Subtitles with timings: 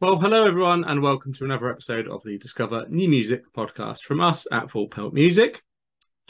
[0.00, 4.22] Well, hello everyone, and welcome to another episode of the Discover New Music podcast from
[4.22, 5.62] us at Full Pelt Music.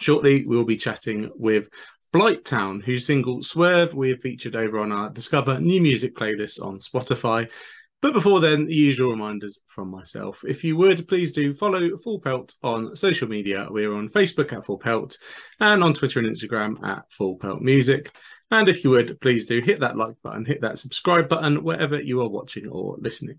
[0.01, 1.69] Shortly, we will be chatting with
[2.13, 6.61] Blight Town, whose single Swerve we have featured over on our Discover New Music playlist
[6.61, 7.49] on Spotify.
[8.03, 10.41] But before then, the usual reminders from myself.
[10.45, 13.69] If you would, please do follow Full Pelt on social media.
[13.71, 15.17] We're on Facebook at Full Pelt
[15.61, 18.11] and on Twitter and Instagram at Full Pelt Music.
[18.51, 22.03] And if you would, please do hit that like button, hit that subscribe button wherever
[22.03, 23.39] you are watching or listening.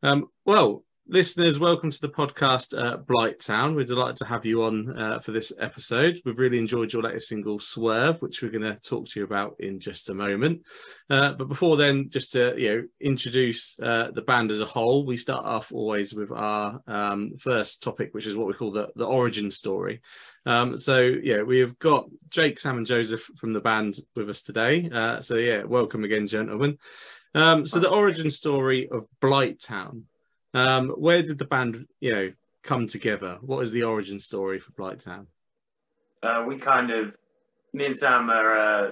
[0.00, 3.74] Um, well, listeners, welcome to the podcast, uh, Blighttown.
[3.74, 6.20] We're delighted to have you on uh, for this episode.
[6.24, 9.56] We've really enjoyed your latest single, Swerve, which we're going to talk to you about
[9.58, 10.62] in just a moment.
[11.10, 15.04] Uh, but before then, just to you know, introduce uh, the band as a whole,
[15.04, 18.88] we start off always with our um, first topic, which is what we call the,
[18.94, 20.00] the origin story.
[20.46, 24.42] Um, so yeah, we have got Jake, Sam, and Joseph from the band with us
[24.42, 24.88] today.
[24.92, 26.78] Uh, so yeah, welcome again, gentlemen.
[27.34, 30.02] Um, so the origin story of Blighttown.
[30.54, 33.38] Um, where did the band, you know, come together?
[33.40, 35.26] What is the origin story for Blighttown?
[36.22, 37.16] Uh, we kind of,
[37.72, 38.90] me and Sam are uh,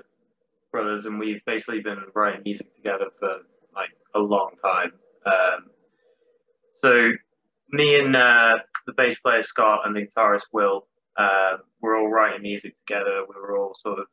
[0.71, 3.39] brothers, and we've basically been writing music together for
[3.75, 4.93] like a long time.
[5.25, 5.71] Um,
[6.83, 7.13] so
[7.71, 12.43] me and uh, the bass player Scott and the guitarist Will, uh, we're all writing
[12.43, 13.25] music together.
[13.29, 14.07] We were all sort of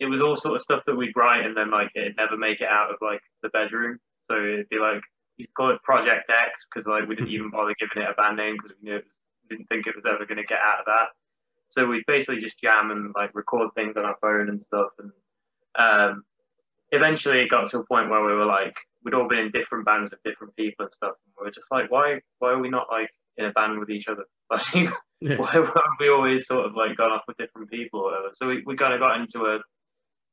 [0.00, 2.60] it was all sort of stuff that we'd write and then like it'd never make
[2.60, 3.98] it out of like the bedroom.
[4.28, 5.02] So it'd be like
[5.38, 8.36] we call it Project X because like we didn't even bother giving it a band
[8.36, 9.18] name because we knew it was,
[9.48, 11.08] didn't think it was ever going to get out of that.
[11.70, 14.90] So we basically just jam and like record things on our phone and stuff.
[14.98, 15.12] And
[15.78, 16.24] um,
[16.92, 18.74] eventually it got to a point where we were like
[19.04, 21.14] we'd all been in different bands with different people and stuff.
[21.24, 23.90] And we were just like, why why are we not like in a band with
[23.90, 24.24] each other?
[24.50, 24.88] Like
[25.20, 25.36] yeah.
[25.36, 28.28] why, have we always sort of like gone off with different people or whatever?
[28.32, 29.58] So we, we kind of got into a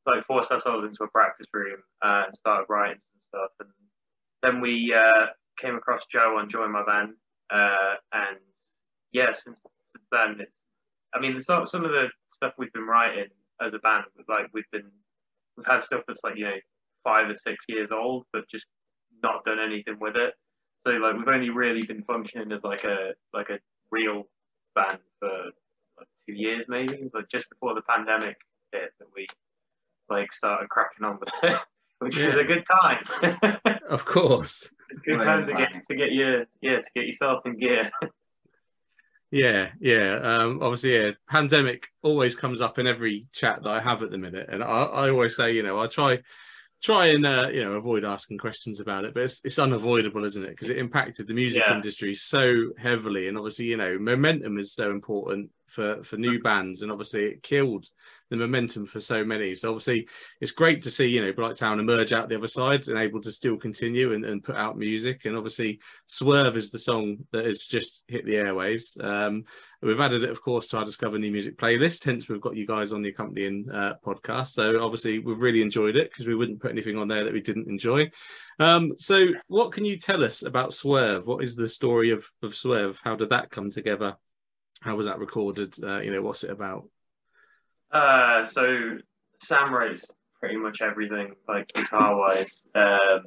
[0.06, 3.52] like forced ourselves into a practice room uh, and started writing some stuff.
[3.60, 3.70] And
[4.44, 5.28] then we uh,
[5.60, 7.14] came across Joe on Join My Band,
[7.52, 8.38] uh, and
[9.12, 9.60] yeah, since,
[9.92, 10.58] since then it's.
[11.14, 13.30] I mean, some some of the stuff we've been writing
[13.66, 14.92] as a band, like we've been,
[15.56, 16.58] we've had stuff that's like you know
[17.06, 18.66] five or six years old, but just
[19.24, 20.34] not done anything with it.
[20.86, 23.60] So like we've only really been functioning as like a like a
[23.92, 24.24] real
[24.76, 25.30] band for
[25.98, 26.96] like two years maybe.
[26.96, 28.38] It's like just before the pandemic
[28.72, 29.26] hit that we
[30.10, 31.60] like started cracking on with it,
[32.00, 32.26] which yeah.
[32.26, 33.58] was a good time.
[33.90, 34.70] of course.
[35.04, 37.90] good time to get to get your yeah to get yourself in gear.
[39.32, 40.20] Yeah, yeah.
[40.22, 41.12] Um, obviously, yeah.
[41.30, 44.68] Pandemic always comes up in every chat that I have at the minute, and I,
[44.68, 46.20] I always say, you know, I try
[46.84, 50.44] try and uh, you know avoid asking questions about it, but it's, it's unavoidable, isn't
[50.44, 50.52] it?
[50.52, 51.76] Because it impacted the music yeah.
[51.76, 56.82] industry so heavily, and obviously, you know, momentum is so important for for new bands,
[56.82, 57.88] and obviously, it killed
[58.30, 59.54] the momentum for so many.
[59.54, 60.08] So obviously,
[60.42, 63.32] it's great to see you know Blighttown emerge out the other side and able to
[63.32, 65.26] still continue and, and put out music.
[65.26, 69.02] And obviously, Swerve is the song that has just hit the airwaves.
[69.04, 69.44] Um,
[69.82, 72.04] we've added it, of course, to our Discover New Music playlist.
[72.04, 74.48] Hence, we've got you guys on the accompanying uh, podcast.
[74.48, 77.42] So obviously, we've really enjoyed it because we wouldn't put anything on there that we
[77.42, 78.10] didn't enjoy.
[78.60, 81.28] Um, so, what can you tell us about Swerve?
[81.28, 83.00] What is the story of of Swerve?
[83.04, 84.18] How did that come together?
[84.86, 85.74] How was that recorded?
[85.84, 86.88] Uh, you know, what's it about?
[87.92, 88.98] Uh, so
[89.42, 93.26] Sam writes pretty much everything, like guitar wise, um,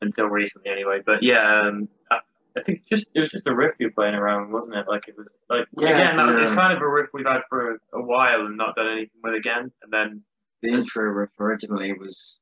[0.00, 1.02] until recently anyway.
[1.06, 2.18] But yeah, um, I,
[2.58, 4.86] I, think just it was just a riff you're playing around, wasn't it?
[4.88, 7.74] Like it was like yeah, again, that, it's kind of a riff we've had for
[7.74, 9.70] a, a, while and not done anything with again.
[9.84, 10.22] And then
[10.62, 12.38] the intro riff originally was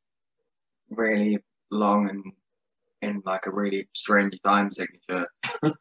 [0.89, 2.25] really long and
[3.03, 5.27] in like a really strange time signature,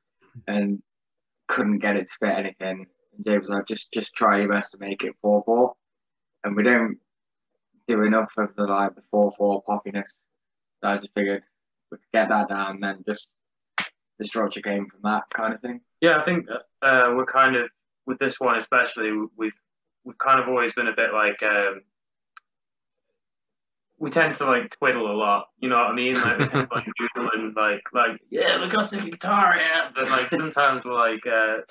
[0.47, 0.83] and
[1.47, 2.87] couldn't get it to fit anything.
[3.25, 5.73] James, I just just try your best to make it four four,
[6.43, 6.97] and we don't
[7.87, 10.13] do enough of the like the four four poppiness.
[10.81, 11.43] So I just figured
[11.91, 13.29] we could get that down, and then just
[14.19, 15.81] the structure came from that kind of thing.
[16.01, 16.47] Yeah, I think
[16.81, 17.69] uh, we're kind of
[18.05, 19.11] with this one especially.
[19.37, 19.53] We've
[20.03, 21.81] we've kind of always been a bit like um,
[24.03, 25.45] we tend to like twiddle a lot.
[25.59, 26.15] You know what I mean?
[26.15, 26.85] Like we tend to like
[27.15, 29.91] doodle and like like yeah, look how sick guitar, yeah.
[29.95, 31.25] But like sometimes we're like.
[31.25, 31.61] Uh,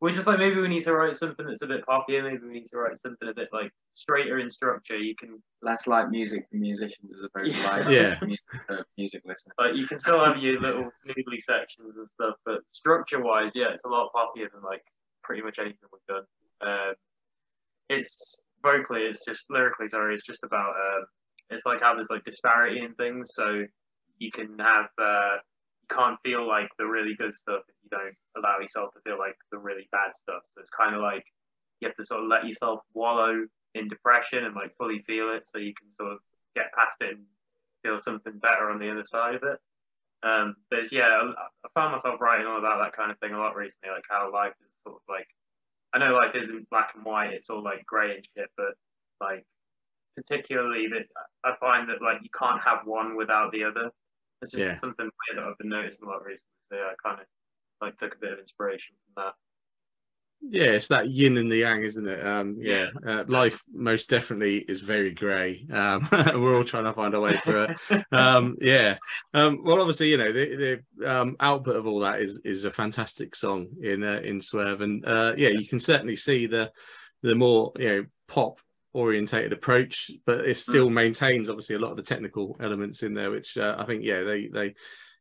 [0.00, 2.24] we're just like maybe we need to write something that's a bit poppier.
[2.24, 4.96] Maybe we need to write something a bit like straighter in structure.
[4.96, 7.62] You can less like music for musicians as opposed yeah.
[7.62, 8.16] to like yeah.
[8.20, 9.54] music for music listeners.
[9.60, 13.66] Like you can still have your little noodly sections and stuff, but structure wise, yeah,
[13.72, 14.82] it's a lot poppier than like
[15.22, 16.24] pretty much anything we've done.
[16.62, 16.94] Um,
[17.88, 19.88] it's vocally, it's just lyrically.
[19.88, 20.70] Sorry, it's just about.
[20.70, 21.04] Uh,
[21.52, 23.64] it's like how there's like disparity in things, so
[24.18, 24.86] you can have.
[24.98, 25.36] Uh,
[25.82, 29.18] you can't feel like the really good stuff if you don't allow yourself to feel
[29.18, 30.42] like the really bad stuff.
[30.44, 31.24] So it's kind of like
[31.80, 33.44] you have to sort of let yourself wallow
[33.74, 36.18] in depression and like fully feel it so you can sort of
[36.54, 37.24] get past it and
[37.82, 39.58] feel something better on the other side of it.
[40.22, 41.32] Um, but yeah, I,
[41.64, 44.30] I found myself writing all about that kind of thing a lot recently, like how
[44.32, 45.26] life is sort of like.
[45.94, 48.48] I know life isn't black and white; it's all like grey and shit.
[48.56, 48.74] But
[49.20, 49.44] like,
[50.16, 51.06] particularly that
[51.44, 53.90] I find that like you can't have one without the other.
[54.42, 54.76] It's just Yeah.
[54.76, 56.48] something weird that I've been noticing a lot recently.
[56.70, 57.26] So yeah, I kind of
[57.80, 59.34] like took a bit of inspiration from that.
[60.44, 62.26] Yeah, it's that yin and the yang, isn't it?
[62.26, 65.64] Um, yeah, uh, life most definitely is very grey.
[65.70, 68.04] Um, we're all trying to find a way through it.
[68.10, 68.96] Um, yeah.
[69.34, 72.72] Um, well, obviously, you know, the, the um, output of all that is is a
[72.72, 76.72] fantastic song in uh, in Swerve, and uh, yeah, you can certainly see the
[77.22, 78.58] the more you know pop
[78.92, 83.30] orientated approach, but it still maintains obviously a lot of the technical elements in there,
[83.30, 84.74] which uh, I think yeah they they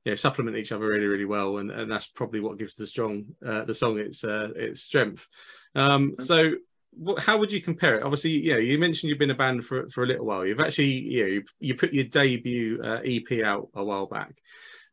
[0.05, 2.87] you know, supplement each other really, really well, and, and that's probably what gives the
[2.87, 5.27] strong uh, the song its uh, its strength.
[5.75, 6.53] Um, so,
[6.91, 8.03] what, how would you compare it?
[8.03, 10.45] Obviously, you know, you mentioned you've been a band for for a little while.
[10.45, 14.33] You've actually, you know, you, you put your debut uh, EP out a while back.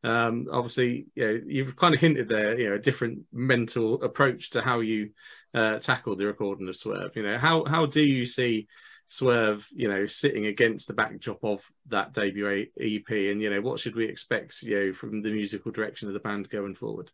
[0.05, 4.51] Um, obviously, you know, you've kind of hinted there, you know, a different mental approach
[4.51, 5.11] to how you
[5.55, 7.17] uh, tackle the recording of Swerve.
[7.17, 8.69] You know, how how do you see
[9.09, 13.81] Swerve, you know, sitting against the backdrop of that debut EP, and you know, what
[13.81, 17.11] should we expect, you know, from the musical direction of the band going forward?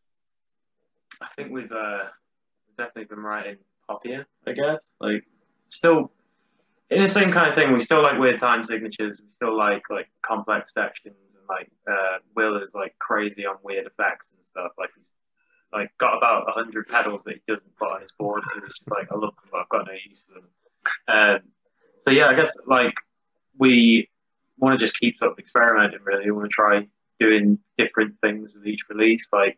[1.20, 2.04] I think we've uh,
[2.76, 3.56] definitely been writing
[3.88, 4.90] poppier, I guess.
[5.00, 5.24] Like,
[5.68, 6.10] still
[6.90, 7.72] in the same kind of thing.
[7.72, 9.20] We still like weird time signatures.
[9.22, 11.16] We still like like complex sections,
[11.48, 14.72] like uh, Will is like crazy on weird effects and stuff.
[14.78, 15.08] Like he's
[15.72, 18.90] like got about hundred pedals that he doesn't put on his board because it's just
[18.90, 20.48] like I love them, but I've got no use for them.
[21.08, 21.40] Um,
[22.00, 22.94] so yeah, I guess like
[23.58, 24.08] we
[24.58, 26.00] want to just keep sort of experimenting.
[26.04, 26.86] Really, we want to try
[27.20, 29.26] doing different things with each release.
[29.32, 29.56] Like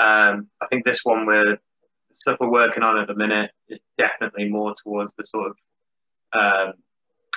[0.00, 1.58] um, I think this one we're
[2.14, 5.56] stuff we're working on at the minute is definitely more towards the sort of
[6.32, 6.74] um,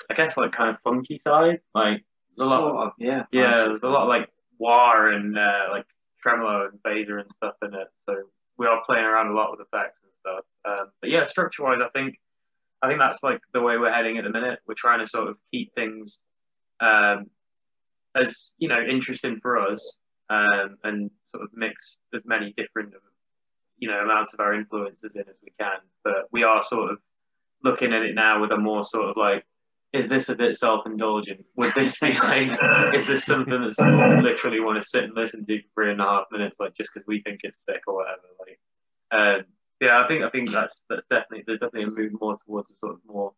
[0.09, 1.61] I guess like kind of funky side.
[1.73, 2.03] Like
[2.37, 3.23] there's a lot Sort of, yeah.
[3.31, 5.85] yeah, there's a lot of like wah and uh, like
[6.21, 7.87] tremolo and phaser and stuff in it.
[8.05, 8.15] So
[8.57, 10.45] we are playing around a lot with effects and stuff.
[10.65, 12.19] Um, but yeah, structure wise, I think
[12.81, 14.59] I think that's like the way we're heading at the minute.
[14.67, 16.19] We're trying to sort of keep things
[16.79, 17.27] um,
[18.15, 19.97] as you know interesting for us
[20.29, 22.93] um, and sort of mix as many different
[23.77, 25.79] you know amounts of our influences in as we can.
[26.03, 26.97] But we are sort of
[27.63, 29.45] looking at it now with a more sort of like
[29.93, 31.45] is this a bit self-indulgent?
[31.55, 32.51] Would this be like,
[32.95, 36.01] is this something that someone literally want to sit and listen to for three and
[36.01, 38.21] a half minutes, like just because we think it's sick or whatever?
[38.39, 38.59] Like,
[39.11, 39.45] um,
[39.79, 42.75] yeah, I think I think that's that's definitely there's definitely a move more towards a
[42.75, 43.33] sort of more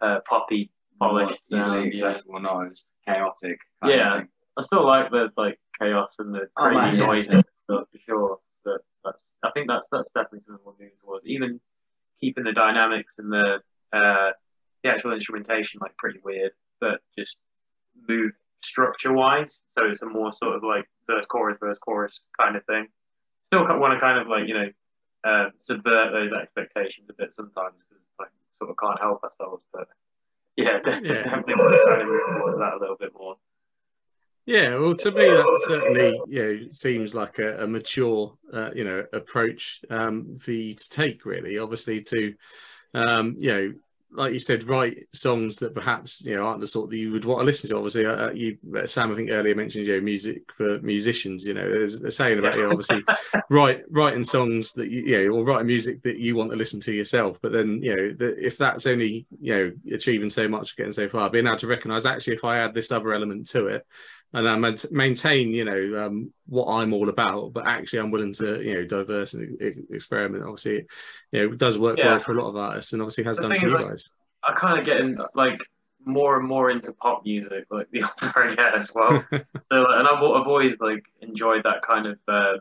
[0.00, 0.70] uh, poppy,
[1.00, 2.06] More polished, easily sound, yeah.
[2.06, 3.58] accessible, not as chaotic.
[3.82, 4.18] kind of Yeah.
[4.18, 4.28] thing.
[4.58, 7.06] I still like the like chaos and the Oh, crazy man, yeah.
[7.06, 8.38] noise and stuff for sure.
[8.64, 11.26] But that's I think that's that's definitely something we're moving towards.
[11.26, 11.60] Even
[12.20, 13.60] keeping the dynamics and the
[13.92, 14.32] uh, the
[14.92, 17.38] actual instrumentation like pretty weird, but just
[18.08, 19.60] move structure wise.
[19.76, 22.88] So it's a more sort of like verse chorus verse chorus kind of thing.
[23.46, 24.70] Still want to kind of like you know
[25.24, 29.64] uh, subvert those expectations a bit sometimes because like sort of can't help ourselves.
[29.72, 29.88] But
[30.56, 31.22] yeah, definitely, Yeah.
[31.22, 33.36] definitely want to kind of move towards that a little bit more.
[34.44, 38.82] Yeah, well, to me, that certainly you know seems like a, a mature, uh, you
[38.82, 41.24] know, approach um, for you to take.
[41.24, 42.34] Really, obviously, to
[42.94, 43.74] um, you know,
[44.14, 47.24] like you said, write songs that perhaps you know aren't the sort that you would
[47.24, 47.76] want to listen to.
[47.76, 51.46] Obviously, uh, you Sam, I think earlier mentioned you know music for musicians.
[51.46, 53.02] You know, there's a saying about you know, obviously
[53.50, 56.80] write writing songs that you, you know or writing music that you want to listen
[56.80, 57.38] to yourself.
[57.40, 61.08] But then you know the, if that's only you know achieving so much, getting so
[61.08, 63.86] far, being able to recognise actually if I add this other element to it
[64.34, 68.62] and I maintain, you know, um, what I'm all about, but actually I'm willing to,
[68.62, 69.60] you know, diverse and
[69.90, 70.44] experiment.
[70.44, 70.86] Obviously, it,
[71.32, 72.12] you know, it does work Yeah.
[72.12, 74.10] well for a lot of artists, and obviously has The done for you like- guys.
[74.44, 75.60] I kind of get in, like
[76.04, 79.24] more and more into pop music, like the older I get as well.
[79.30, 82.60] so, and I've, I've always like enjoyed that kind of, um,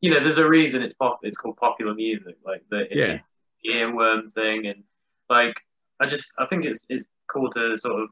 [0.00, 1.20] you know, there's a reason it's pop.
[1.22, 3.18] It's called popular music, like the Yeah.
[3.66, 4.82] earworm thing, and
[5.28, 5.60] like
[6.00, 8.08] I just I think it's it's cool to sort of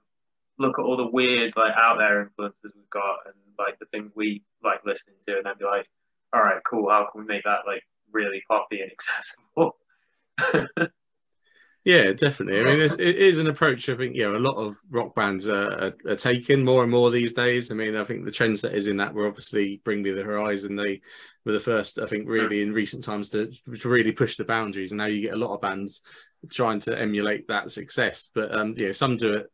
[0.58, 4.12] look at all the weird like out there influences we've got and like the things
[4.14, 5.86] we like listening to, and then be like,
[6.32, 6.90] all right, cool.
[6.90, 9.76] How can we make that like really poppy and accessible?
[11.88, 12.60] Yeah, definitely.
[12.60, 15.14] I mean, it's, it is an approach I think you know a lot of rock
[15.14, 17.72] bands are, are, are taking more and more these days.
[17.72, 20.76] I mean, I think the trendsetters in that were obviously Bring Me the Horizon.
[20.76, 21.00] They
[21.46, 23.50] were the first, I think, really in recent times to,
[23.80, 24.92] to really push the boundaries.
[24.92, 26.02] And now you get a lot of bands
[26.50, 28.28] trying to emulate that success.
[28.34, 29.46] But um, you know, some do it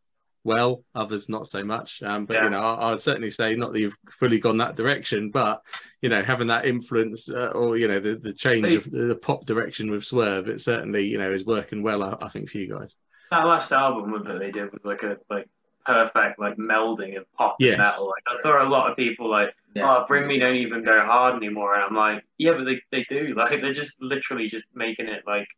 [0.45, 2.03] well, others not so much.
[2.03, 2.45] Um, but Yeah.
[2.45, 5.63] you know, I, I'd certainly say not that you've fully gone that direction, but
[6.03, 8.77] you know, having that influence uh, or you know the, the change Hey.
[8.77, 12.03] of the pop direction with Swerve, it certainly you know is working well.
[12.05, 12.95] I, I think for you guys.
[13.31, 15.49] that last album that they did was like a like
[15.87, 17.73] perfect like melding of pop Yes.
[17.75, 18.07] and metal.
[18.07, 21.35] Like I saw a lot of people like oh, Bring Me Don't Even Go Hard
[21.37, 21.75] anymore.
[21.75, 23.35] And I'm like, yeah, but they, they do.
[23.37, 25.49] Like, they're just literally just making it like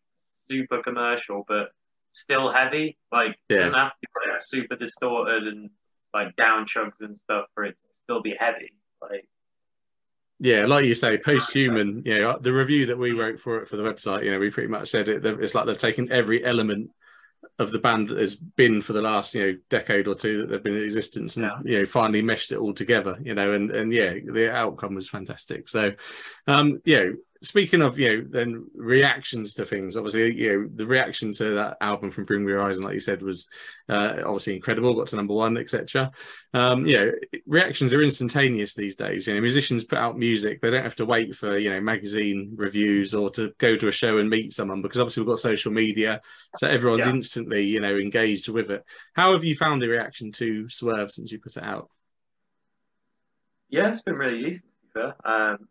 [0.48, 1.68] super commercial, but
[2.20, 2.96] still heavy.
[3.12, 3.56] Like, Yeah.
[3.56, 5.70] it doesn't have to be like super distorted and
[6.14, 8.72] like down chugs and stuff for it to still be heavy.
[9.02, 9.28] Like,
[10.38, 12.02] Yeah, like you say, post-human.
[12.04, 14.24] You know, the review that we wrote for it for the website.
[14.24, 15.24] You know, we pretty much said it.
[15.24, 16.90] It's like they've taken every element
[17.58, 20.48] of the band that has been for the last you know decade or two that
[20.50, 21.58] they've been in existence, and Yeah.
[21.64, 23.16] you know finally meshed it all together.
[23.22, 25.68] You know, and and yeah, the outcome was fantastic.
[25.68, 25.92] So,
[26.46, 30.86] um, you know, speaking of you know then reactions to things, obviously you know the
[30.86, 33.48] reaction to that album from Bring Me Horizon, like you said, was
[33.88, 34.94] uh, obviously incredible.
[34.94, 36.10] Got to number one, etc.
[36.54, 37.12] Um, you know,
[37.46, 39.26] reactions are instantaneous these days.
[39.26, 42.52] You know, musicians put out music; they don't have to wait for you know magazine
[42.56, 45.72] reviews or to go to a show and meet someone because obviously we've got social
[45.72, 46.20] media,
[46.56, 47.10] so everyone's Yeah.
[47.10, 48.84] instantly you know engaged with it.
[49.14, 51.90] How have you found the reaction to Swerve since you put it out?
[53.68, 55.14] yeah, it's been really easy to be fair.
[55.24, 55.68] Um,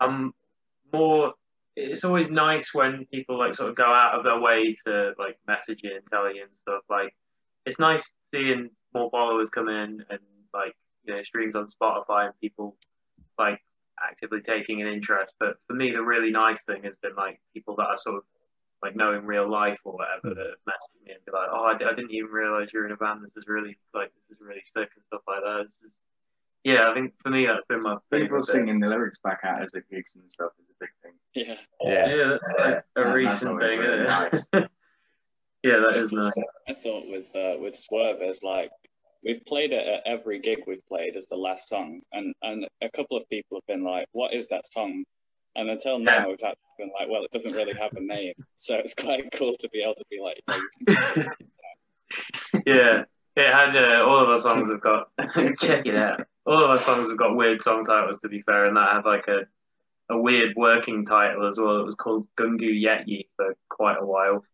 [0.00, 0.34] I'm
[0.94, 1.32] more.
[1.76, 5.36] It's always nice when people like sort of go out of their way to like
[5.46, 6.82] message you and tell you and stuff.
[6.88, 7.14] Like,
[7.66, 10.20] it's nice seeing more followers come in and
[10.52, 10.74] like
[11.04, 12.76] you know streams on Spotify and people
[13.38, 13.60] like
[14.02, 15.34] actively taking an interest.
[15.40, 18.22] But for me, the really nice thing has been like people that I sort of
[18.82, 20.38] like know in real life or whatever hmm.
[20.38, 23.24] that message me and be like, oh, I, didn't even realize you're in a band.
[23.24, 25.64] This is really like this is really sick and stuff like that.
[25.64, 26.03] This is
[26.64, 28.40] yeah, I think for me that's been my People favorite.
[28.46, 28.54] thing.
[28.66, 31.12] singing the lyrics back at us at gigs and stuff is a big thing.
[31.34, 31.56] Yeah.
[31.82, 32.14] Yeah.
[32.16, 33.78] Yeah, that's Yeah, like a that's recent always thing.
[33.78, 34.70] really isn't it?
[35.62, 36.32] yeah, that is nice.
[36.68, 38.70] I thought with uh, with Swerve is like
[39.24, 42.88] we've played it at every gig we've played as the last song, and and a
[42.90, 45.04] couple of people have been like, "What is that song?"
[45.56, 46.26] And until now, Yeah.
[46.26, 49.54] we've actually been like, "Well, it doesn't really have a name," so it's quite cool
[49.60, 53.04] to be able to be like, "Oh, you can check it yeah,
[53.36, 55.08] it had uh, all of our songs have got
[55.58, 56.26] check it out.
[56.46, 58.18] All of our songs have got weird song titles.
[58.20, 59.46] To be fair, and that had like a
[60.10, 61.78] a weird working title as well.
[61.80, 64.44] It was called Gungu Yetyi for quite a while.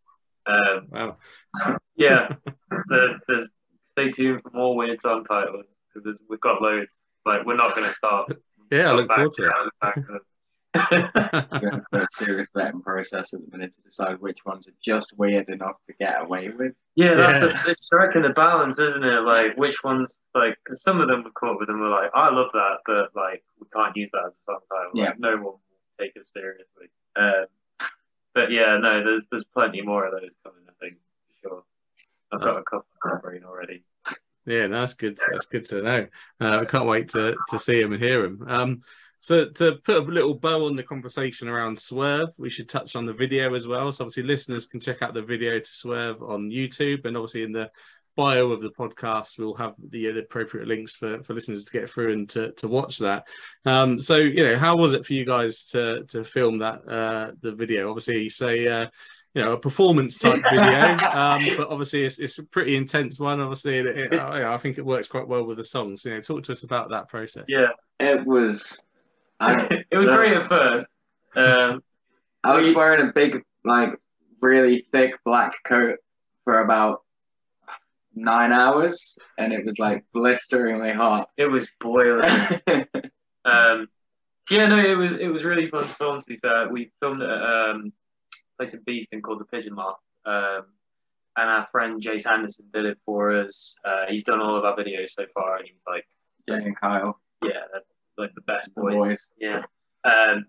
[0.47, 1.16] Um, Wow.
[1.97, 2.35] yeah,
[2.88, 3.49] the, there's
[3.90, 6.97] stay tuned for more weird song titles because we've got loads.
[7.26, 8.32] Like we're not going to start.
[8.70, 9.50] Yeah, I look forward to
[9.85, 10.23] it.
[10.75, 14.21] Down, back to- We're going through a serious vetting process at the minute to decide
[14.21, 16.75] which ones are just weird enough to get away with.
[16.97, 17.62] Yeah, that's Yeah.
[17.65, 19.21] the it's striking the balance, isn't it?
[19.23, 22.31] Like which ones, like, because some of them we caught with them were like, I
[22.31, 24.91] love that, but like we can't use that as a song title.
[24.95, 25.15] Like, Yeah.
[25.19, 25.61] no one will
[26.00, 26.89] take it seriously.
[27.17, 27.47] Um,
[28.35, 30.62] but yeah, no, there's there's plenty more of those coming.
[30.69, 30.99] I think
[31.43, 31.65] for sure.
[32.33, 33.83] I've got a couple in my brain already.
[34.47, 35.19] Yeah, no, that's good.
[35.33, 36.07] That's good to know.
[36.41, 38.45] Uh, I can't wait to to see him and hear him.
[38.47, 38.83] Um,
[39.21, 43.05] so to put a little bow on the conversation around Swerve, we should touch on
[43.05, 43.93] the video as well.
[43.93, 47.53] So obviously, listeners can check out the video to Swerve on YouTube, and obviously in
[47.53, 47.71] the
[48.17, 51.89] bio of the podcast, we'll have the, the appropriate links for, for listeners to get
[51.89, 53.29] through and to, to watch that.
[53.65, 57.33] Um, so you know, how was it for you guys to to film that uh,
[57.41, 57.89] the video?
[57.89, 58.67] Obviously, you say.
[58.67, 58.87] Uh,
[59.33, 63.39] you know, a performance type video, um, but obviously it's, it's a pretty intense one.
[63.39, 66.05] Obviously, it, it, I I think it works quite well with the songs.
[66.05, 67.45] You know, talk to us about that process.
[67.47, 67.69] Yeah,
[68.00, 68.77] It was.
[69.40, 70.87] I, it was great at first.
[71.35, 71.82] Um,
[72.44, 73.90] I was wearing a big, like,
[74.40, 75.99] really thick black coat
[76.44, 77.02] for about
[78.14, 81.30] nine hours, and it was like blisteringly hot.
[81.37, 82.30] it was boiling.
[83.42, 83.88] Um,
[84.50, 86.18] yeah, no, it was it was really fun to film.
[86.18, 87.92] To be fair, we filmed at um,
[88.35, 90.66] a place in Beeston called the Pigeon Moth, um,
[91.37, 93.78] and our friend Jace Anderson did it for us.
[93.85, 96.04] Uh, he's done all of our videos so far, and he's like,
[96.49, 97.62] Jay and Kyle, yeah,
[98.19, 98.97] like the best the boys.
[98.97, 99.31] boys.
[99.38, 99.62] Yeah.
[100.05, 100.47] Um,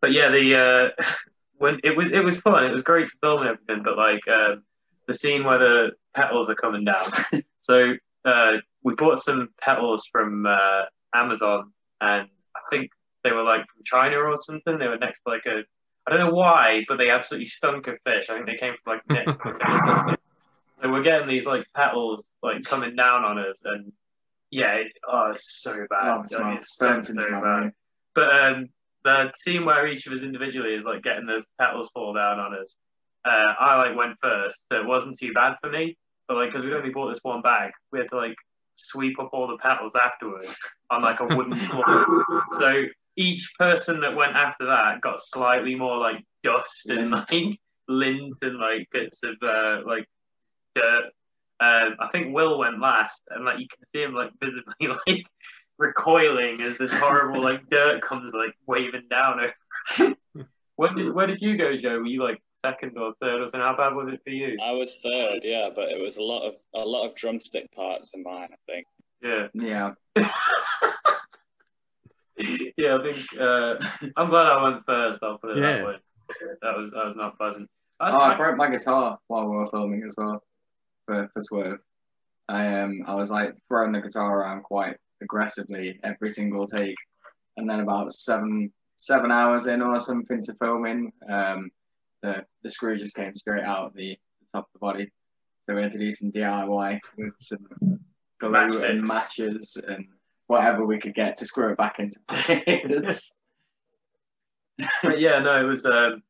[0.00, 1.04] but yeah, the uh,
[1.58, 2.64] when it was it was fun.
[2.64, 3.82] It was great to film and everything.
[3.82, 4.62] But like um,
[5.06, 7.10] the scene where the petals are coming down.
[7.60, 10.82] so uh, we bought some petals from uh,
[11.14, 12.90] Amazon, and I think
[13.24, 14.78] they were like from China or something.
[14.78, 15.62] They were next to like a
[16.06, 18.30] I don't know why, but they absolutely stunk of fish.
[18.30, 20.20] I think they came from like next to a fish market.
[20.80, 23.92] So we're getting these like petals like coming down on us, and
[24.50, 26.08] yeah, it, oh, it's so bad.
[26.08, 27.72] Oh, Like, it smells- it stunk burnt into so bad.
[28.14, 28.66] But um,
[29.04, 32.54] the scene where each of us individually is like getting the petals fall down on
[32.54, 32.78] us,
[33.24, 33.28] uh,
[33.60, 35.96] I like went first, so it wasn't too bad for me.
[36.26, 38.34] But like, because we only bought this one bag, we had to like
[38.74, 40.56] sweep up all the petals afterwards
[40.90, 42.24] on like a wooden floor.
[42.58, 42.84] So
[43.16, 47.30] each person that went after that got slightly more like dust and Lint.
[47.32, 50.06] like lint and like bits of uh, like
[50.74, 51.10] dirt.
[51.60, 55.24] Um, I think Will went last, and like you can see him like visibly like
[55.78, 60.14] recoiling as this horrible like dirt comes like waving down over.
[60.76, 61.98] when did where did you go, Joe?
[61.98, 63.60] Were you like second or third or something?
[63.60, 64.56] How bad was it for you?
[64.62, 68.12] I was third, yeah, but it was a lot of a lot of drumstick parts
[68.14, 68.48] in mine.
[68.52, 68.86] I think.
[69.20, 69.48] Yeah.
[69.52, 69.94] Yeah,
[72.76, 73.74] yeah, I think uh,
[74.16, 75.20] I'm glad I went first.
[75.22, 75.78] I'll put it Yeah.
[75.78, 75.94] that way.
[76.62, 77.68] That was that was not pleasant.
[77.98, 80.42] I, Oh, I I- broke my guitar while we were filming as well
[81.08, 81.80] for, for Swerve.
[82.48, 86.96] I um I was like throwing the guitar around quite aggressively every single take,
[87.56, 91.70] and then about seven seven hours in or something to filming, um
[92.22, 95.10] the the screw just came straight out the, the top of the body,
[95.66, 97.66] so we had to do some DIY with some
[98.38, 100.06] glue and matches and
[100.46, 103.32] whatever we could get to screw it back into place.
[105.02, 106.22] but yeah, no, it was um,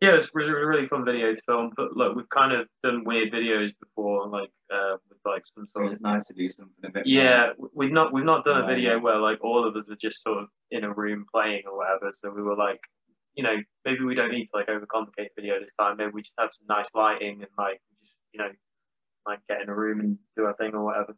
[0.00, 1.72] yeah, it was, was a really fun video to film.
[1.76, 5.72] But look, we've kind of done weird videos before, like uh, with like some so
[5.72, 7.06] sort of it's nice to do something a bit.
[7.06, 9.96] Yeah, w- we've not we've not done a video where like all of us are
[9.96, 12.12] just sort of in a room playing or whatever.
[12.14, 12.80] So we were like,
[13.34, 15.98] you know, maybe we don't need to like overcomplicate the video this time.
[15.98, 18.50] Maybe we just have some nice lighting and like just you know,
[19.26, 21.14] like get in a room and do our thing or whatever.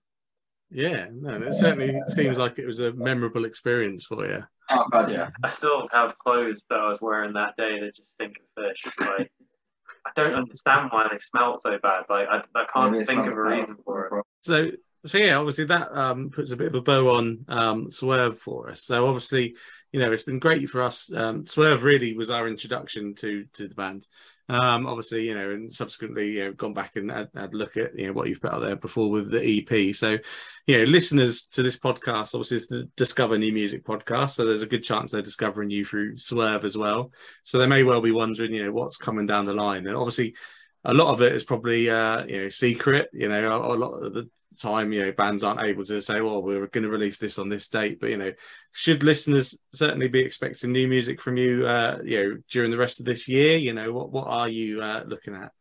[0.75, 4.43] Yeah, no, it certainly seems like it was a memorable experience for you.
[4.71, 5.29] Oh god, yeah.
[5.45, 8.93] I still have clothes that I was wearing that day that just stink of fish.
[9.00, 9.31] Like
[10.07, 12.05] I don't understand why they smell so bad.
[12.09, 14.25] Like I, I can't Maybe think of a reason for it.
[14.41, 14.71] So,
[15.05, 18.71] so yeah, obviously that um, puts a bit of a bow on um, Swerve for
[18.71, 18.85] us.
[18.85, 19.57] So obviously,
[19.91, 21.13] you know, it's been great for us.
[21.13, 24.07] Um, Swerve really was our introduction to to the band.
[24.49, 27.77] Um, obviously, you know, and subsequently, you know, gone back and had, had a look
[27.77, 29.95] at you know what you've put out there before with the EP.
[29.95, 30.19] So,
[30.67, 34.31] you know, listeners to this podcast, obviously, the Discover New Music podcast.
[34.31, 37.13] So there's a good chance they're discovering you through Swerve as well.
[37.45, 39.87] So they may well be wondering, you know, what's coming down the line.
[39.87, 40.35] And obviously,
[40.85, 43.09] a lot of it is probably uh, you know secret.
[43.13, 44.29] You know, a lot of the
[44.59, 47.49] time, you know, bands aren't able to say, "Well, we're going to release this on
[47.49, 48.33] this date." But you know,
[48.73, 51.67] should listeners certainly be expecting new music from you?
[51.67, 53.57] Uh, you know, during the rest of this year.
[53.57, 55.53] You know, what what are you uh, looking at?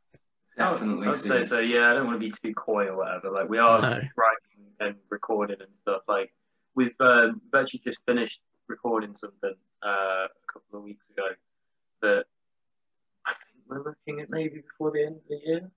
[0.58, 1.08] Definitely.
[1.08, 1.60] I would say so.
[1.60, 3.32] Yeah, I don't want to be too coy or whatever.
[3.32, 3.88] Like we are No.
[3.89, 6.01] writing and recording and stuff.
[6.08, 6.34] Like
[6.75, 9.88] we've, um, we've actually just finished recording something uh,
[10.27, 11.27] a couple of weeks ago
[12.01, 12.25] that
[13.25, 15.71] I think we're looking at maybe before the end of the year.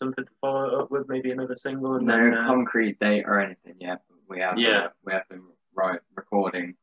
[0.00, 3.38] Something to follow up with, maybe another single, and no then uh, concrete date or
[3.40, 4.00] anything yet.
[4.28, 4.88] We have Yeah.
[5.04, 5.42] we have been
[5.74, 6.74] right recording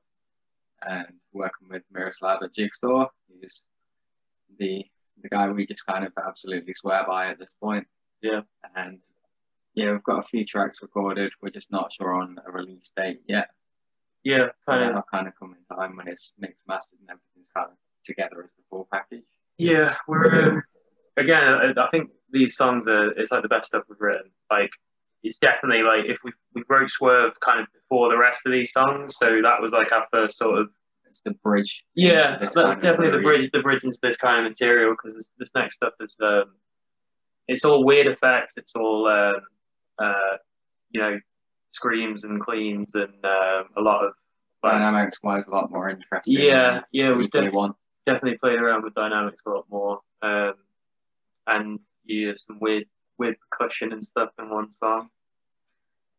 [0.88, 3.08] and working with Miroslav at Jigsaw,
[3.42, 3.62] who's
[4.60, 4.86] the
[5.24, 7.88] the guy we just kind of absolutely swear by at this point.
[8.22, 8.42] Yeah.
[8.76, 9.00] And
[9.74, 11.32] yeah, we've got a few tracks recorded.
[11.42, 13.50] We're just not sure on a release date yet.
[14.24, 17.10] yeah, So kind of that'll kind of come in time when it's mixed, mastered, and
[17.10, 19.24] everything's kind of together as the full package.
[19.58, 20.64] Yeah, we're um,
[21.18, 21.44] again.
[21.44, 24.30] I, I think these songs are it's like the best stuff we've written.
[24.50, 24.70] Like
[25.24, 28.72] it's definitely like if we we wrote Swerve kind of before the rest of these
[28.72, 30.70] songs, so that was like our first sort of
[31.08, 31.84] It's the bridge.
[31.96, 32.38] yeah.
[32.40, 35.76] That's definitely the bridge the bridge into this kind of material because this, this next
[35.76, 36.56] stuff is um,
[37.48, 38.56] it's all weird effects.
[38.58, 39.42] It's all um,
[40.00, 40.38] uh,
[40.92, 41.20] you know
[41.72, 44.14] screams and cleans and um, a lot of
[44.64, 46.40] like, Dynamics wise, a lot more interesting.
[46.40, 47.74] yeah yeah we def- one.
[48.06, 50.00] definitely played around with dynamics a lot more.
[50.22, 50.54] Um,
[51.48, 52.86] and you yeah, some weird
[53.18, 55.10] weird percussion and stuff in one song.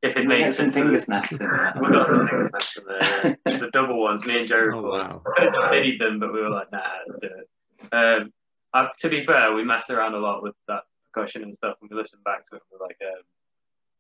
[0.00, 1.74] If it makes some finger snaps in there.
[1.80, 3.36] we've got some finger snaps in there.
[3.58, 4.24] the double ones.
[4.24, 5.22] Me and Joe Oh wow!
[5.24, 7.94] could have pitied them, but we were like, nah, let's do it.
[7.94, 8.32] Um,
[8.74, 11.90] uh, to be fair, we messed around a lot with that percussion and stuff, and
[11.90, 12.62] we listened back to it.
[12.70, 13.22] and We're like, um,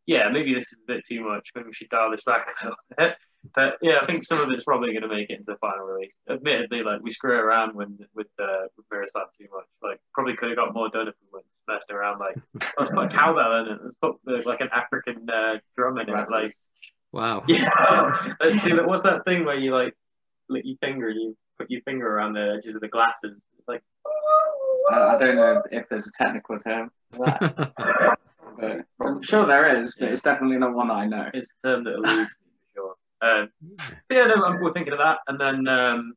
[0.06, 1.50] yeah, maybe this is a bit too much.
[1.54, 3.16] Maybe we should dial this back a little bit.
[3.54, 5.86] But yeah, I think some of it's probably going to make it into the final
[5.86, 6.18] release.
[6.28, 9.66] Admittedly, like we screw around when with uh, with Miroslav too much.
[9.82, 12.18] Like probably could have got more done if we weren't messing around.
[12.18, 12.36] Like
[12.78, 13.78] let's put a cowbell in it.
[13.82, 16.30] Let's put uh, like an African uh, drum in it.
[16.30, 16.52] Like
[17.12, 17.42] Wow!
[17.46, 18.86] yeah, let's do that.
[18.86, 19.94] What's that thing where you like
[20.48, 23.40] lick your finger and you put your finger around the edges of the glasses?
[23.58, 23.82] It's like
[24.90, 27.72] I, I don't know if there's a technical term for that,
[28.58, 31.30] but I'm sure there is, but it's definitely not one that I know.
[31.32, 32.47] it's a term that eludes me for sure.
[33.20, 33.50] Um,
[34.08, 36.14] but yeah, no, I'm- we're thinking of that, and then um,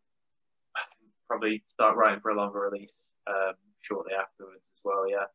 [0.75, 2.93] I think probably start writing for a longer release
[3.27, 5.09] um, shortly afterwards as well.
[5.09, 5.25] Yeah.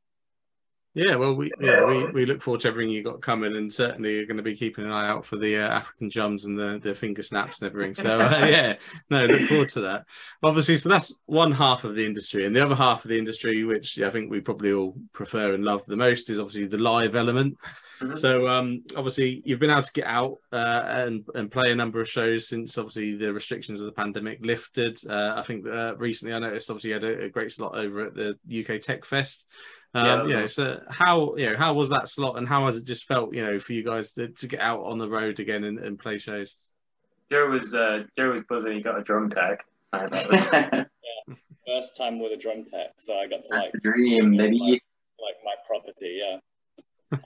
[0.94, 4.14] Yeah, well, we yeah we, we look forward to everything you got coming, and certainly
[4.14, 6.80] you're going to be keeping an eye out for the uh, African jums and the,
[6.82, 7.94] the finger snaps and everything.
[7.94, 8.76] So uh, yeah,
[9.10, 10.06] no, look forward to that.
[10.42, 13.62] Obviously, so that's one half of the industry, and the other half of the industry,
[13.64, 17.14] which I think we probably all prefer and love the most, is obviously the live
[17.14, 17.58] element.
[18.00, 18.18] Mhm.
[18.18, 22.00] So um, obviously, you've been able to get out uh, and and play a number
[22.00, 24.98] of shows since obviously the restrictions of the pandemic lifted.
[25.08, 28.06] Uh, I think uh, recently I noticed obviously you had a, a great slot over
[28.06, 29.46] at the UK Tech Fest.
[29.94, 30.64] Yeah, Um, was you know, awesome.
[30.78, 33.42] so how you know how was that slot, and how has it just felt, you
[33.44, 36.18] know, for you guys to, to get out on the road again and, and play
[36.18, 36.58] shows?
[37.32, 38.74] Joe was uh, Joe was buzzing.
[38.74, 39.58] He got a drum tag.
[39.92, 40.90] That was- That's
[41.66, 44.80] First time with a drum tech, so I got to like the dream, baby.
[45.18, 46.20] like my property.
[46.22, 46.38] Yeah,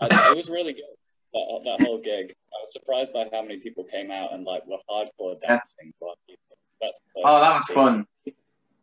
[0.00, 0.84] I, it was really good.
[1.32, 4.66] That, that whole gig, I was surprised by how many people came out and like
[4.66, 5.92] were hardcore dancing.
[6.00, 6.16] But
[7.24, 8.06] Oh, that was fun.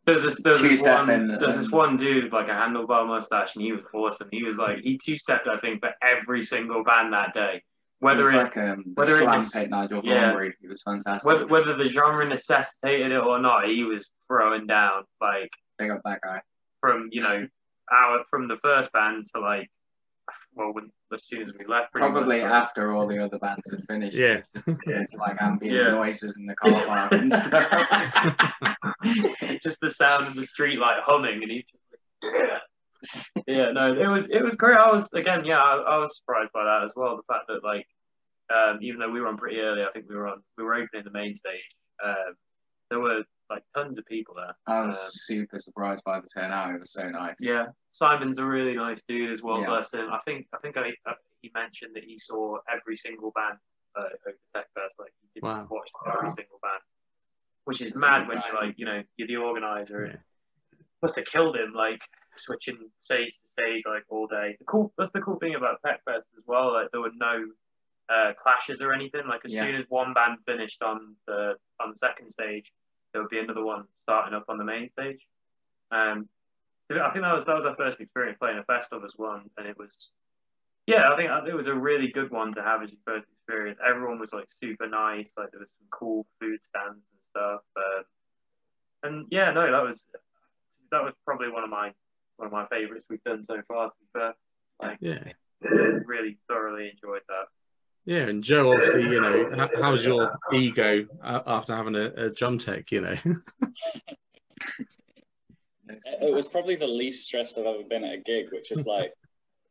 [0.06, 3.56] There's this, there's this one, in, there's this one dude with like a handlebar mustache,
[3.56, 4.30] and he was awesome.
[4.32, 7.56] He was like, he two-stepped, I think, for every single band that day.
[7.56, 7.64] It
[8.00, 10.22] Whether was it, like um, whether it slam was- pit Nigel yeah.
[10.28, 10.54] Thornberry.
[10.64, 11.28] It was fantastic.
[11.28, 16.02] whether, whether the genre necessitated it or not, he was throwing down like Big up
[16.06, 16.42] that guy.
[16.80, 17.48] from you know
[17.92, 19.70] our from the first band to like
[20.54, 23.70] well when, as soon as we left Probably much, like, after all the other bands
[23.70, 24.16] had finished.
[24.16, 24.42] Yeah.
[24.88, 25.92] It's like ambient Yeah.
[25.92, 27.70] noises in the car park and stuff.
[29.62, 31.84] just the sound of the street like humming and he's just
[32.24, 32.62] like
[33.48, 36.52] yeah no it was it was great I was again yeah I, I was surprised
[36.52, 37.86] by that as well the fact that like
[38.54, 40.74] um, even though we were on pretty early I think we were on we were
[40.76, 41.62] opening the main stage
[42.04, 42.34] um,
[42.90, 46.74] there were like tons of people there I was Um, super surprised by the turnout.
[46.76, 47.36] It was so nice.
[47.40, 49.62] Yeah, Simon's a really nice dude as well.
[49.62, 49.68] Yeah.
[49.68, 50.12] Bless him.
[50.12, 53.58] I think I think I, uh, he mentioned that he saw every single band
[53.96, 55.00] uh, over Tech Fest.
[55.00, 55.68] Like he did Wow.
[55.70, 56.82] watch every single band,
[57.66, 58.44] which is Such a mad when guy.
[58.52, 60.06] you're like you know you're the organizer.
[60.06, 60.12] Yeah.
[60.14, 60.20] and
[61.02, 62.02] Must have killed him like
[62.36, 64.56] switching stage to stage like all day.
[64.60, 66.74] The cool that's the cool thing about Tech Fest as well.
[66.74, 67.46] Like there were no
[68.10, 69.28] uh, clashes or anything.
[69.28, 69.62] Like as Yeah.
[69.62, 72.72] soon as one band finished on the on the second stage,
[73.14, 75.20] there would be another one starting up on the main stage.
[75.92, 76.28] Um,
[76.90, 79.68] I think that was that was our first experience playing a festival as one, and
[79.68, 80.12] it was,
[80.86, 83.80] yeah, I think it was a really good one to have as your first experience.
[83.86, 88.04] Everyone was like super nice, like there was some cool food stands and stuff, um,
[89.04, 90.06] and yeah, no, that was
[90.92, 91.92] that was probably one of my
[92.38, 93.88] one of my favourites we've done so far.
[93.90, 94.34] To be fair,
[94.82, 95.34] like Yeah.
[96.06, 97.48] really thoroughly enjoyed that.
[98.08, 102.30] Yeah, and Joe, obviously, you know, how, how's your ego uh, after having a, a
[102.30, 102.90] drum tech?
[102.90, 103.16] You know,
[105.90, 109.14] It was probably the least stressed I've ever been at a gig, which is like,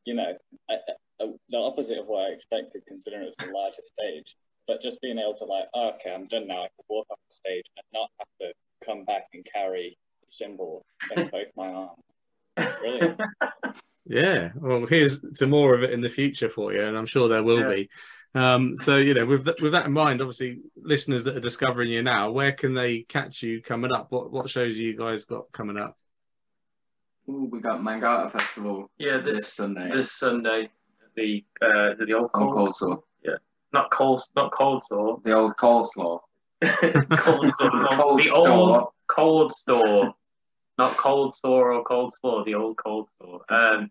[0.04, 0.36] you know,
[0.70, 0.74] I,
[1.20, 4.34] I, the opposite of what I expected, considering it was the largest stage.
[4.66, 6.64] But just being able to like, oh, okay, I'm done now.
[6.64, 8.52] I can walk off the stage and not have to
[8.84, 10.84] come back and carry the cymbal
[11.16, 12.02] in both my arms.
[12.80, 13.20] Brilliant.
[14.06, 14.50] yeah.
[14.56, 17.42] Well, here's to more of it in the future for you, and I'm sure there
[17.42, 17.74] will Yeah.
[17.74, 17.90] be.
[18.36, 21.90] Um, so, you know, with th- with that in mind, obviously, listeners that are discovering
[21.90, 24.08] you now, where can they catch you coming up?
[24.10, 25.96] What what shows you guys got coming up?
[27.28, 29.90] Ooh, we got Mangata Festival Yeah, this, this Sunday.
[29.90, 30.68] this Sunday,
[31.16, 33.38] the uh, the, the old Old cold, coleslaw.
[33.72, 36.20] not cold, not cold sore, The old coleslaw.
[36.62, 38.48] cold store, Cold the store.
[38.50, 40.14] old cold store,
[40.78, 43.40] not cold store or cold store, the old cold store.
[43.48, 43.88] Um,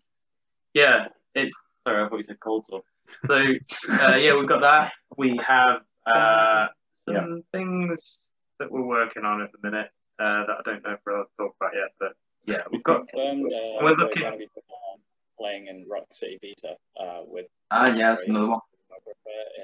[0.74, 2.82] yeah, it's sorry, I thought you said cold store.
[3.28, 4.92] So uh, yeah, we've got that.
[5.18, 6.68] We have uh,
[7.08, 8.20] some things
[8.60, 9.90] that we're working on at the minute
[10.20, 12.14] uh, that I don't know if we're allowed to talk about yet, but
[12.46, 13.08] yeah, we've got.
[13.10, 15.00] Confirmed, uh, We're we're looking- be um,
[15.38, 18.60] playing in Rock City Beta uh, with Ah, yeah, that's another one.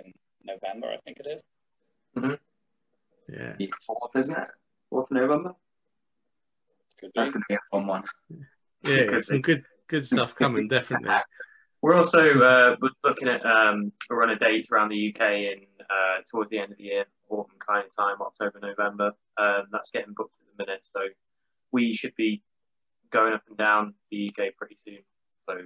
[0.03, 1.43] in November, I think it is.
[2.17, 2.39] Mhm.
[3.29, 4.47] Yeah, The fourth, isn't it?
[4.89, 5.53] Fourth November.
[6.99, 7.11] Could.
[7.15, 8.03] That's going to be a fun one.
[8.83, 11.09] yeah, some good good stuff coming, definitely.
[11.81, 15.65] We're also uh, we're looking at um, a run of dates around the UK in
[15.81, 19.13] uh, towards the end of the year, autumn kind of time, October, November.
[19.37, 21.01] Um, that's getting booked at the minute, so
[21.71, 22.43] we should be
[23.11, 24.99] going up and down the UK pretty soon.
[25.49, 25.57] So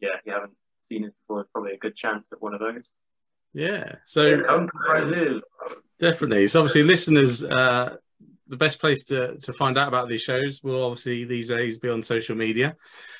[0.00, 0.52] yeah, if you haven't
[0.88, 2.90] seen it before, it's probably a good chance at one of those.
[3.54, 4.22] Yeah, so.
[5.98, 6.48] Definitely.
[6.48, 7.96] So obviously, listeners, uh,
[8.48, 11.88] the best place to, to find out about these shows will obviously these days be
[11.88, 12.76] on social media.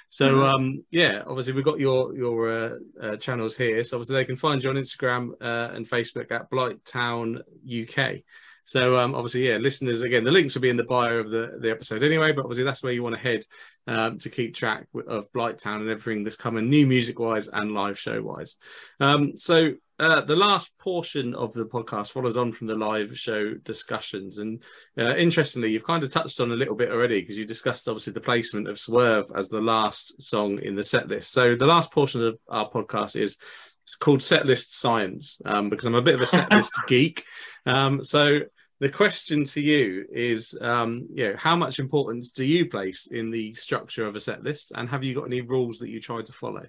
[0.09, 0.55] So Mhm.
[0.55, 3.83] um, yeah, obviously we've got your your uh, uh, channels here.
[3.85, 8.23] So obviously they can find you on Instagram uh, and Facebook at Blight Town UK.
[8.65, 11.57] So um, obviously, yeah, listeners, again, the links will be in the bio of the,
[11.61, 13.45] the episode anyway, but obviously that's where you want to head
[13.87, 17.73] um, to keep track of Blight Town and everything that's coming new music wise and
[17.73, 18.57] live show wise.
[18.99, 23.55] Um, so uh, the last portion of the podcast follows on from the live show
[23.55, 24.39] discussions.
[24.39, 24.63] And
[24.99, 28.13] uh, interestingly, you've kind of touched on a little bit already because you discussed obviously
[28.13, 31.33] the placement of Swerve as the last song in the set list.
[31.33, 33.39] So the last portion of our podcast is
[33.85, 37.25] it's called Setlist Science um, because I'm a bit of a setlist geek.
[37.65, 38.41] Um, so
[38.81, 43.31] the question to you is, um, you know, how much importance do you place in
[43.31, 46.21] the structure of a set list, and have you got any rules that you try
[46.21, 46.67] to follow?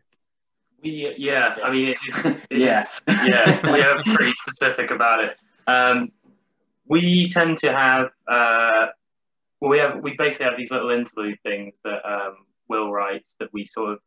[0.84, 2.86] We yeah, I mean it's, it's Yeah.
[3.08, 5.38] yeah, we are pretty specific about it.
[5.68, 6.12] Um,
[6.88, 8.88] we tend to have, uh,
[9.60, 12.38] well, we have we basically have these little interlude things that um,
[12.70, 14.00] Will writes that we sort of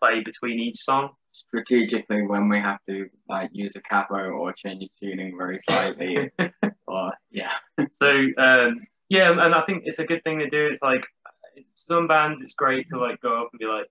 [0.00, 1.10] play between each song.
[1.32, 6.30] Strategically, when we have to like use a capo or change tuning very slightly,
[6.86, 7.54] or yeah,
[7.90, 8.76] So um,
[9.08, 10.66] yeah, and I think it's a good thing to do.
[10.70, 11.04] It's like
[11.74, 13.86] some bands, it's great to like go up and be like,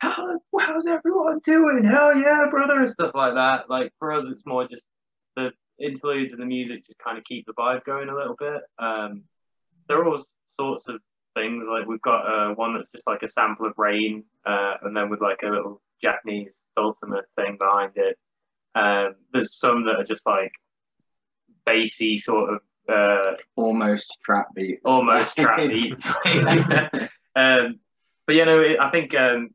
[0.00, 1.84] "How how's everyone doing?
[1.84, 3.70] Hell yeah, brother!" and stuff like that.
[3.70, 4.86] Like for us, it's more just
[5.36, 8.62] the interludes and the music just kind of keep the vibe going a little bit.
[8.78, 9.24] Um,
[9.88, 10.22] there are all
[10.58, 11.00] sorts of
[11.34, 11.66] things.
[11.66, 15.10] Like we've got uh, one that's just like a sample of rain, uh, and then
[15.10, 18.18] with like a little Japanese dulcimer thing behind it.
[18.74, 20.52] Um, there's some that are just like
[21.66, 24.80] bassy sort of uh, almost trap beats.
[24.84, 26.06] almost trap beats.
[27.36, 27.80] um,
[28.26, 29.50] but you know, I think um,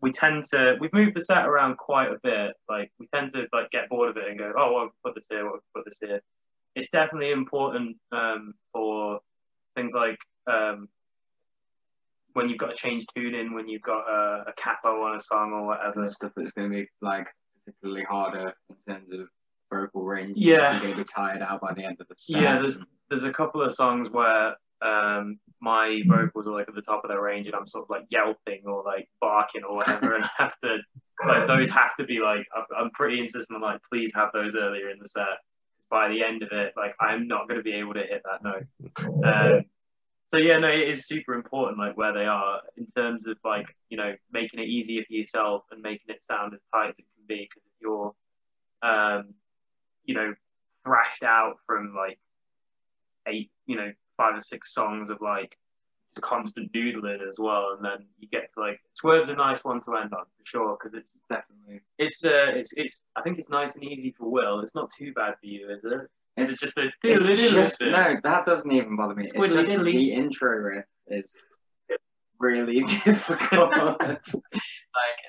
[0.00, 2.54] we tend to we've moved the set around quite a bit.
[2.68, 5.26] Like we tend to like get bored of it and go, oh, well, put this
[5.30, 6.20] here, we'll put this here.
[6.74, 9.20] It's definitely important um, for
[9.74, 10.88] things like um,
[12.32, 15.52] when you've got to change tuning, when you've got a, a capo on a song
[15.52, 16.02] or whatever.
[16.02, 17.28] the stuff that's going to be like
[17.64, 19.28] particularly harder in terms of
[19.72, 20.36] vocal range.
[20.36, 20.72] Yeah.
[20.72, 22.42] You're going to be tired out by the end of the set.
[22.42, 26.82] Yeah, there's there's a couple of songs where um, my vocals are like at the
[26.82, 30.14] top of their range, and I'm sort of like yelping or like barking or whatever,
[30.14, 30.78] and I have to
[31.26, 34.90] like those have to be like I'm- pretty insistent on like please have those earlier
[34.90, 35.38] in the set.
[35.90, 38.44] By the end of it, like I'm not going to be able to hit that
[38.44, 39.24] note.
[39.24, 39.64] Um,
[40.28, 43.66] so yeah, no, it is super important like where they are in terms of like
[43.88, 47.04] you know making it easier for yourself and making it sound as tight as it
[47.16, 47.48] can be.
[47.50, 48.14] Because if you're,
[48.82, 49.34] um,
[50.04, 50.32] you know,
[50.84, 52.18] thrashed out from like
[53.26, 55.56] eight, you know, five or six songs of like
[56.20, 59.96] constant doodling as well, and then you get to like Swerve's a nice one to
[59.96, 61.80] end on for sure because it's definitely.
[61.98, 64.60] it's uh it's it's I think it's nice and easy for Will.
[64.60, 66.00] It's not too bad for you, is it?
[66.36, 69.22] It's, it just a it's just, no, that doesn't even bother me.
[69.22, 71.34] It's Squiddly just the intro riff is
[72.38, 73.70] really difficult.
[73.78, 74.20] like,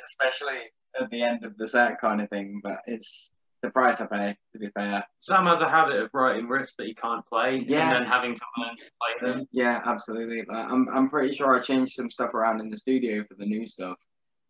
[0.06, 0.60] especially
[0.99, 2.60] at the end of the set kind of thing.
[2.63, 5.04] But it's the price I pay, to be fair.
[5.19, 7.88] Sam has a habit of writing riffs that he can't play Yeah.
[7.88, 9.47] and then having to learn to play them.
[9.52, 10.43] Yeah, absolutely.
[10.47, 13.45] Like, I'm I'm pretty sure I changed some stuff around in the studio for the
[13.45, 13.97] new stuff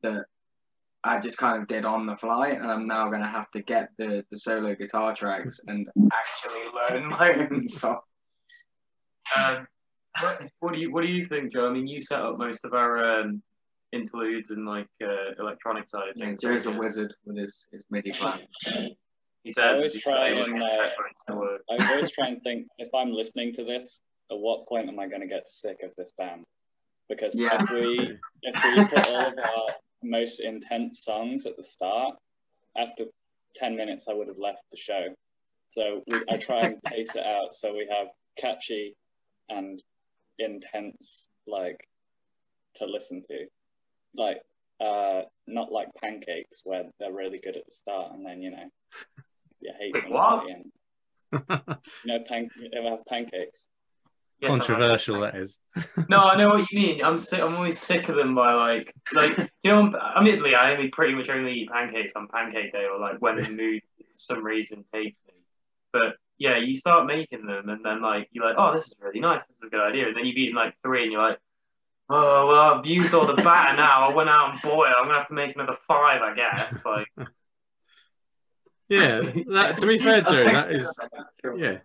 [0.04, 0.26] that
[1.04, 3.90] I just kind of did on the fly, and I'm now gonna have to get
[3.98, 6.64] the the solo guitar tracks and actually
[7.00, 8.02] learn my own songs.
[9.36, 9.68] Um,
[10.22, 11.68] what, what do you what do you think, Joe?
[11.68, 13.42] I mean, you set up most of our um,
[13.94, 16.42] interludes and like uh, electronic side of Yeah, things.
[16.42, 18.40] Joe's a wizard with his his MIDI plan.
[19.44, 21.62] He I always try and, uh, headphones to work.
[21.70, 24.00] I always try and think if I'm listening to this,
[24.32, 26.46] at what point am I going to get sick of this band?
[27.10, 27.62] Because Yeah.
[27.62, 32.18] if we if we put all of our most intense songs at the start,
[32.78, 33.06] after
[33.56, 35.08] ten minutes I would have left the show.
[35.70, 38.96] So we, I try and pace it out so we have catchy
[39.50, 39.82] and
[40.38, 41.88] intense like
[42.76, 43.48] to listen to,
[44.16, 44.42] like
[44.80, 48.70] uh not like pancakes where they're really good at the start and then you know
[49.62, 50.40] you hate Wait, what?
[50.40, 50.72] at the end.
[52.04, 53.68] You know, pan- you ever have pancakes?
[54.42, 55.60] Yes, Controversial, that is.
[56.10, 57.04] No, I know what you mean.
[57.04, 57.40] I'm sick.
[57.40, 59.94] I'm always sick of them by like, like you know.
[60.18, 63.50] Admittedly, I only pretty much only eat pancakes on Pancake Day or like when the
[63.50, 65.36] mood for some reason takes me.
[65.94, 69.20] But yeah, you start making them, and then like you're like, oh, this is really
[69.20, 69.46] nice.
[69.46, 70.08] This is a good idea.
[70.08, 71.40] And then you've eaten like three, and you're like,
[72.10, 74.10] oh well, I've used all the batter now.
[74.10, 74.88] I went out and boiled.
[74.98, 76.82] I'm gonna have to make another five, I guess.
[76.84, 77.08] Like,
[78.92, 79.22] Yeah,
[79.54, 81.00] that, to be fair, Joe, that is
[81.58, 81.78] yeah.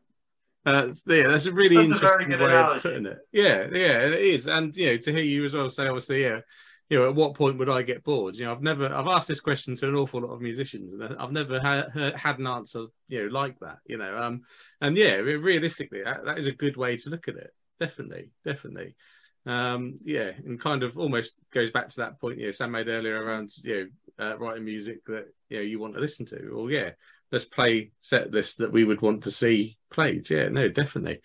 [0.64, 2.76] Uh, yeah, that's a really That's interesting good way analogy.
[2.78, 3.18] of putting it.
[3.30, 6.40] Yeah, yeah, it is, and you know, to hear you as well say, obviously, yeah,
[6.90, 8.34] you know, at what point would I get bored?
[8.34, 11.16] You know, I've never, I've asked this question to an awful lot of musicians, and
[11.16, 13.78] I've never had had an answer, you know, like that.
[13.86, 14.42] You know, um,
[14.80, 17.52] and yeah, realistically, that, that is a good way to look at it.
[17.78, 18.96] Definitely, definitely.
[19.46, 22.88] Um, yeah, and kind of almost goes back to that point, you know, Sam made
[22.88, 26.50] earlier around, you know, uh, writing music that you know you want to listen to.
[26.52, 26.90] Well, yeah,
[27.32, 30.28] let's play set lists that we would want to see played.
[30.30, 31.20] Yeah, no, definitely.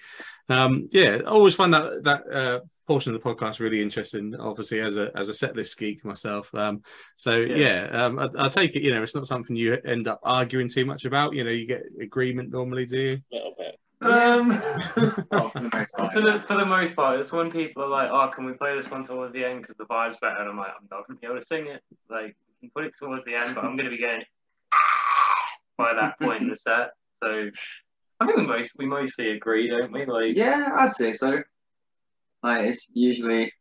[0.50, 4.36] Um, yeah, I always find that that uh, portion of the podcast really interesting.
[4.36, 6.54] Obviously, as a as a set list geek myself.
[6.54, 6.84] Um,
[7.18, 7.56] so yeah,
[7.92, 8.06] Yeah.
[8.06, 8.84] um, I, I take it.
[8.84, 11.34] You know, it's not something you end up arguing too much about.
[11.34, 13.22] You know, you get agreement normally, do you?
[13.32, 13.78] A little bit.
[14.02, 14.50] um,
[15.32, 17.88] Well, for the most part, for the for the most part, it's when people are
[17.90, 20.38] like, oh, can we play this one towards the end because the vibe's better?
[20.42, 21.82] And I'm like, I'm not gonna be able to sing it.
[22.10, 24.22] Like, we can put it towards the end, but I'm gonna be going
[25.78, 26.92] by that point in the set.
[27.22, 27.50] So
[28.20, 30.06] I think we most we mostly agree, don't we?
[30.06, 31.42] Like, Yeah, I'd say so.
[32.44, 33.52] Like it's usually,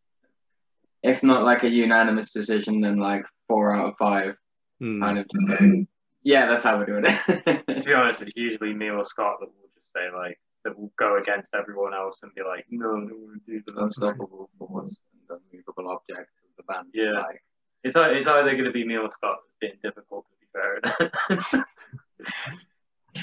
[1.03, 4.37] if not like a unanimous decision, then like four out of five
[4.81, 5.03] Hmm.
[5.03, 5.85] kind of just go,
[6.23, 7.81] yeah, that's how we're doing it.
[7.81, 10.91] to be honest, it's usually me or Scott that will just say like that will
[10.99, 15.39] go against everyone else and be like, no, no, we'll do the Unstoppable force and
[15.53, 16.87] unmovable object of the band.
[16.95, 17.21] Yeah.
[17.21, 17.43] Like,
[17.83, 20.27] It's it's either going to be me or Scott It's been difficult.
[20.27, 21.65] To be fair,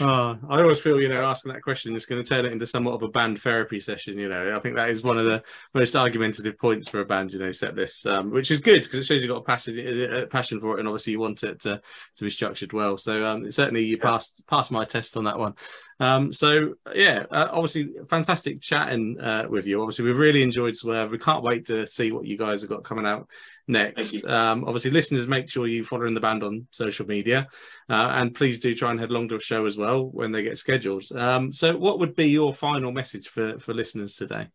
[0.01, 2.67] Oh, I always feel, you know, asking that question is going to turn it into
[2.67, 4.17] somewhat of a band therapy session.
[4.17, 5.41] You know, I think that is one of the
[5.73, 7.31] most argumentative points for a band.
[7.31, 10.13] You know, set this, um, which is good because it shows you've got a passion,
[10.13, 11.81] a passion for it, and obviously you want it to
[12.17, 12.97] to be structured well.
[12.97, 15.53] So um, certainly you passed passed my test on that one.
[15.99, 19.81] Um, so yeah, uh, obviously fantastic chatting uh, with you.
[19.81, 21.11] Obviously we really enjoyed Swerve.
[21.11, 23.29] We can't wait to see what you guys have got coming out
[23.67, 24.23] next.
[24.25, 27.47] Um, obviously, listeners, make sure you follow in the band on social media,
[27.89, 30.43] uh, and please do try and head along to a show as well when they
[30.43, 31.11] get scheduled.
[31.11, 34.47] Um, so, what would be your final message for for listeners today?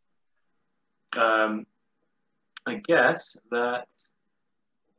[1.17, 1.67] Um,
[2.67, 3.89] I guess that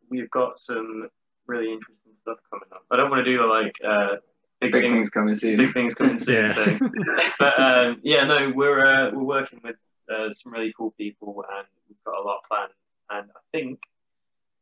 [0.10, 1.10] we've got some
[1.48, 2.84] really interesting stuff coming up.
[2.92, 4.18] I don't want to do like uh,
[4.62, 5.58] big, big things, things, coming soon.
[5.58, 6.56] Big things coming soon.
[6.56, 6.80] yeah.
[7.40, 9.76] but um, yeah, no, we're uh, we're working with
[10.14, 12.72] uh, some really cool people, and we've got a lot planned.
[13.10, 13.80] And I think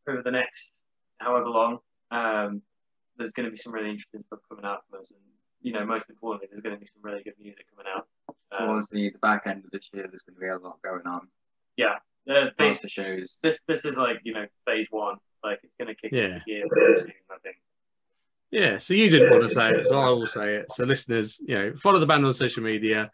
[0.07, 0.73] over the next
[1.19, 1.79] however long,
[2.11, 2.61] um,
[3.17, 5.19] there's going to be some really interesting stuff coming out from us, and
[5.61, 8.07] you know, most importantly, there's going to be some really good music coming out.
[8.51, 10.81] Um, Towards the, the back end of this year, there's going to be a lot
[10.81, 11.27] going on.
[11.77, 11.95] Yeah,
[12.29, 13.37] uh, base, shows.
[13.41, 15.15] This this is like you know phase one.
[15.43, 16.35] Like it's going to kick yeah.
[16.35, 17.57] into gear soon, I think.
[18.51, 20.71] Yeah, so you didn't want to say it, so I will say it.
[20.73, 23.09] So listeners, you know, follow the band on social media.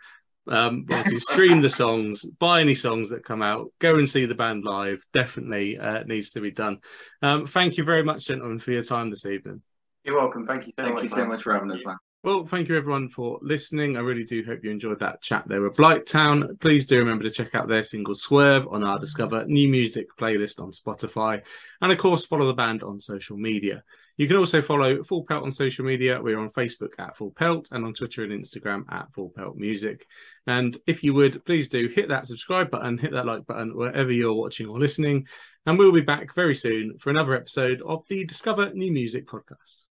[0.50, 4.34] Um, obviously, stream the songs, buy any songs that come out, go and see the
[4.34, 5.06] band live.
[5.14, 6.80] Definitely uh, needs to be done.
[7.22, 9.62] Um, thank you very much, gentlemen, for your time this evening.
[10.04, 10.46] You're welcome.
[10.46, 11.02] Thank you so thank much.
[11.02, 11.98] Thank you so much for having us, man.
[12.28, 13.96] Well, thank you everyone for listening.
[13.96, 16.60] I really do hope you enjoyed that chat there with Blighttown.
[16.60, 20.60] Please do remember to check out their single Swerve on our Discover New Music playlist
[20.62, 21.42] on Spotify.
[21.82, 23.82] And of course, follow the band on social media.
[24.18, 26.22] You can also follow Full Pelt on social media.
[26.22, 30.06] We're on Facebook at Full Pelt and on Twitter and Instagram at Full Pelt Music.
[30.48, 34.12] And if you would, please do hit that subscribe button, hit that like button wherever
[34.12, 35.28] you're watching or listening.
[35.66, 39.87] And we'll be back very soon for another episode of the Discover New Music podcast.